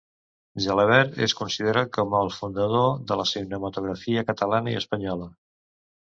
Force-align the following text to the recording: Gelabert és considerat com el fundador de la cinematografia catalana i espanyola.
Gelabert 0.67 1.17
és 1.25 1.33
considerat 1.41 1.91
com 1.97 2.15
el 2.19 2.31
fundador 2.37 2.87
de 3.11 3.17
la 3.19 3.25
cinematografia 3.35 4.23
catalana 4.31 4.73
i 4.73 4.79
espanyola. 4.81 5.29